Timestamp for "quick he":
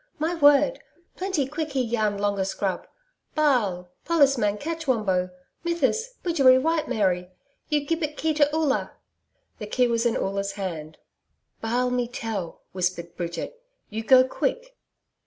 1.47-1.83